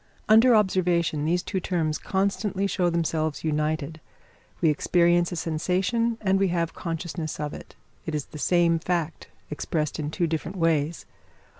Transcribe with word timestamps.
Under 0.27 0.55
observation 0.55 1.25
these 1.25 1.43
two 1.43 1.59
terms 1.59 1.99
constantly 1.99 2.65
show 2.65 2.89
themselves 2.89 3.43
united. 3.43 4.01
We 4.59 4.71
experience 4.71 5.31
a 5.31 5.35
sensation 5.35 6.17
and 6.21 6.41
have 6.49 6.73
consciousness 6.73 7.39
of 7.39 7.53
it; 7.53 7.75
it 8.07 8.15
is 8.15 8.25
the 8.25 8.39
same 8.39 8.79
fact 8.79 9.27
expressed 9.51 9.99
in 9.99 10.09
two 10.09 10.25
different 10.25 10.57
ways. 10.57 11.05